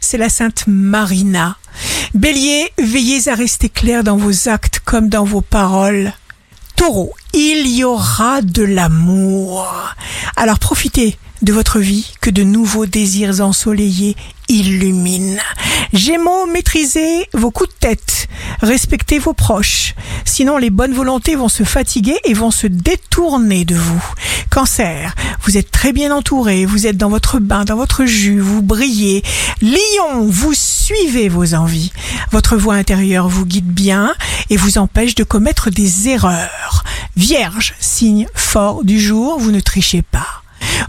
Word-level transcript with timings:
c'est 0.00 0.18
la 0.18 0.28
sainte 0.28 0.64
Marina. 0.66 1.56
Bélier, 2.14 2.72
veillez 2.78 3.28
à 3.28 3.34
rester 3.34 3.68
clair 3.68 4.04
dans 4.04 4.16
vos 4.16 4.48
actes 4.48 4.80
comme 4.84 5.08
dans 5.08 5.24
vos 5.24 5.40
paroles. 5.40 6.12
Taureau, 6.76 7.12
il 7.32 7.66
y 7.66 7.84
aura 7.84 8.42
de 8.42 8.62
l'amour. 8.62 9.66
Alors 10.36 10.58
profitez 10.58 11.18
de 11.42 11.52
votre 11.52 11.78
vie 11.78 12.14
que 12.20 12.30
de 12.30 12.42
nouveaux 12.42 12.86
désirs 12.86 13.40
ensoleillés 13.40 14.16
illuminent. 14.48 15.40
Gémeaux, 15.92 16.46
maîtrisez 16.46 17.28
vos 17.34 17.50
coups 17.50 17.70
de 17.70 17.74
tête, 17.78 18.28
respectez 18.60 19.18
vos 19.18 19.32
proches, 19.32 19.94
sinon 20.24 20.56
les 20.56 20.70
bonnes 20.70 20.94
volontés 20.94 21.36
vont 21.36 21.48
se 21.48 21.64
fatiguer 21.64 22.16
et 22.24 22.34
vont 22.34 22.50
se 22.50 22.66
détourner 22.66 23.64
de 23.64 23.76
vous. 23.76 24.04
Cancer, 24.56 25.14
vous 25.42 25.58
êtes 25.58 25.70
très 25.70 25.92
bien 25.92 26.10
entouré, 26.16 26.64
vous 26.64 26.86
êtes 26.86 26.96
dans 26.96 27.10
votre 27.10 27.40
bain, 27.40 27.66
dans 27.66 27.76
votre 27.76 28.06
jus, 28.06 28.40
vous 28.40 28.62
brillez. 28.62 29.22
Lion, 29.60 30.26
vous 30.26 30.54
suivez 30.54 31.28
vos 31.28 31.52
envies. 31.52 31.92
Votre 32.32 32.56
voix 32.56 32.76
intérieure 32.76 33.28
vous 33.28 33.44
guide 33.44 33.70
bien 33.70 34.14
et 34.48 34.56
vous 34.56 34.78
empêche 34.78 35.14
de 35.14 35.24
commettre 35.24 35.68
des 35.68 36.08
erreurs. 36.08 36.84
Vierge, 37.18 37.74
signe 37.80 38.28
fort 38.34 38.82
du 38.82 38.98
jour, 38.98 39.38
vous 39.38 39.50
ne 39.50 39.60
trichez 39.60 40.00
pas. 40.00 40.42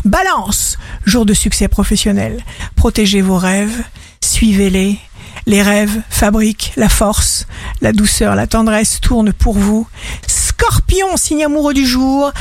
Balance, 0.06 0.78
jour 1.06 1.26
de 1.26 1.34
succès 1.34 1.68
professionnel. 1.68 2.45
Protégez 2.78 3.22
vos 3.22 3.38
rêves, 3.38 3.84
suivez-les. 4.22 4.98
Les 5.45 5.62
rêves 5.62 6.02
fabriquent 6.09 6.72
la 6.78 6.88
force, 6.88 7.48
la 7.81 7.92
douceur, 7.92 8.36
la 8.36 8.48
tendresse 8.48 9.02
tournent 9.02 9.34
pour 9.34 9.58
vous. 9.58 9.88
Scorpion, 10.26 11.18
signe 11.18 11.45
amoureux 11.45 11.73
du 11.73 11.86
jour. 11.86 12.31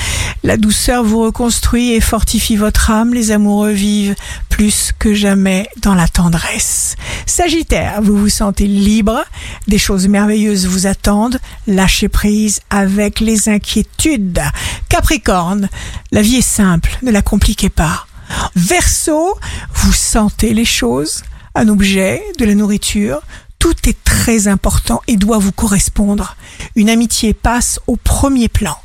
La 0.42 0.56
douceur 0.56 1.02
vous 1.02 1.22
reconstruit 1.22 1.92
et 1.92 2.00
fortifie 2.00 2.56
votre 2.56 2.90
âme. 2.90 3.14
Les 3.14 3.30
amoureux 3.32 3.72
vivent 3.72 4.14
plus 4.48 4.92
que 4.98 5.14
jamais 5.14 5.68
dans 5.82 5.94
la 5.94 6.08
tendresse. 6.08 6.96
Sagittaire, 7.26 8.00
vous 8.02 8.16
vous 8.16 8.28
sentez 8.28 8.66
libre. 8.66 9.24
Des 9.66 9.78
choses 9.78 10.08
merveilleuses 10.08 10.66
vous 10.66 10.86
attendent. 10.86 11.40
Lâchez 11.66 12.08
prise 12.08 12.60
avec 12.70 13.20
les 13.20 13.48
inquiétudes. 13.48 14.42
Capricorne, 14.88 15.68
la 16.12 16.22
vie 16.22 16.36
est 16.36 16.42
simple, 16.42 16.96
ne 17.02 17.10
la 17.10 17.22
compliquez 17.22 17.68
pas. 17.68 18.06
Verseau, 18.54 19.36
vous 19.74 19.92
sentez 19.92 20.54
les 20.54 20.64
choses, 20.64 21.22
un 21.54 21.68
objet, 21.68 22.22
de 22.38 22.44
la 22.44 22.54
nourriture, 22.54 23.20
tout 23.58 23.88
est 23.88 24.04
très 24.04 24.48
important 24.48 25.02
et 25.08 25.16
doit 25.16 25.38
vous 25.38 25.52
correspondre. 25.52 26.36
Une 26.76 26.90
amitié 26.90 27.34
passe 27.34 27.80
au 27.86 27.96
premier 27.96 28.48
plan. 28.48 28.76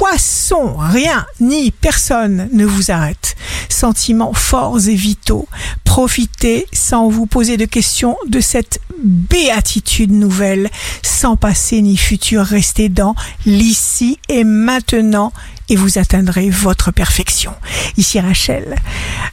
Poisson, 0.00 0.78
rien 0.78 1.26
ni 1.40 1.70
personne 1.72 2.48
ne 2.54 2.64
vous 2.64 2.90
arrête. 2.90 3.36
Sentiments 3.68 4.32
forts 4.32 4.88
et 4.88 4.94
vitaux. 4.94 5.46
Profitez 5.84 6.66
sans 6.72 7.10
vous 7.10 7.26
poser 7.26 7.58
de 7.58 7.66
questions 7.66 8.16
de 8.26 8.40
cette 8.40 8.80
béatitude 9.04 10.10
nouvelle, 10.10 10.70
sans 11.02 11.36
passé 11.36 11.82
ni 11.82 11.98
futur. 11.98 12.46
Restez 12.46 12.88
dans 12.88 13.14
l'ici 13.44 14.18
et 14.30 14.42
maintenant 14.42 15.34
et 15.68 15.76
vous 15.76 15.98
atteindrez 15.98 16.48
votre 16.48 16.92
perfection. 16.92 17.52
Ici 17.98 18.18
Rachel, 18.20 18.76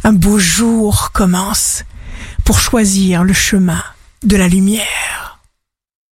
un 0.04 0.12
beau 0.12 0.38
jour 0.38 1.12
commence 1.14 1.86
pour 2.44 2.60
choisir 2.60 3.24
le 3.24 3.32
chemin 3.32 3.82
de 4.24 4.36
la 4.36 4.50
lumière. 4.50 5.07